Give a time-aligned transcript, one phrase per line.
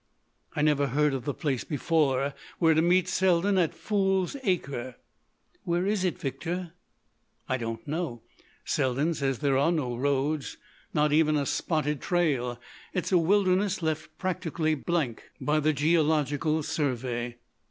[0.55, 2.33] "I never heard of the place before.
[2.59, 4.95] We're to meet Selden at 'Fool's Acre.'"
[5.63, 6.73] "Where is it, Victor?"
[7.47, 8.23] "I don't know.
[8.65, 12.59] Selden says there are no roads,—not even a spotted trail.
[12.95, 17.37] It's a wilderness left practically blank by the Geological Survey.